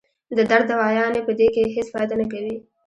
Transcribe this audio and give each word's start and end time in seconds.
د 0.37 0.39
درد 0.51 0.65
دوايانې 0.71 1.21
پۀ 1.25 1.33
دې 1.39 1.47
کښې 1.53 1.73
هېڅ 1.75 1.87
فائده 1.93 2.15
نۀ 2.19 2.25
کوي 2.31 2.55